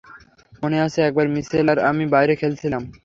মনে 0.63 0.77
আছে 0.85 0.99
একবার 1.03 1.27
মিশেল 1.35 1.67
আর 1.73 1.79
আমি 1.89 2.05
বাইরে 2.13 2.33
খেলছিলাম। 2.41 2.83